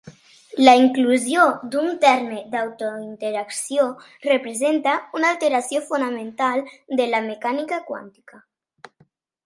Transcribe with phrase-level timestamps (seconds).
[0.67, 1.43] La inclusió
[1.75, 3.85] d'un terme d'autointeracció
[4.27, 6.69] representa una alteració fonamental
[7.03, 8.47] de la mecànica quàntica.